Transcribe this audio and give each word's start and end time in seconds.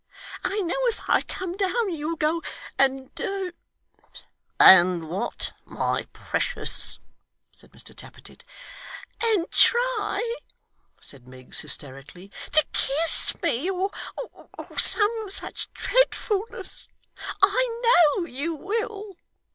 I 0.43 0.61
know 0.61 0.87
if 0.87 0.99
I 1.07 1.21
come 1.21 1.55
down, 1.55 1.93
you'll 1.93 2.15
go, 2.15 2.41
and' 2.75 3.11
'And 4.59 5.07
what, 5.09 5.53
my 5.63 6.07
precious?' 6.11 6.97
said 7.51 7.71
Mr 7.71 7.95
Tappertit. 7.95 8.43
'And 9.23 9.51
try,' 9.51 10.37
said 10.99 11.27
Miggs, 11.27 11.59
hysterically, 11.59 12.31
'to 12.51 12.65
kiss 12.73 13.39
me, 13.43 13.69
or 13.69 13.91
some 14.75 15.25
such 15.27 15.71
dreadfulness; 15.73 16.87
I 17.43 17.81
know 18.17 18.25
you 18.25 18.55
will! 18.55 19.17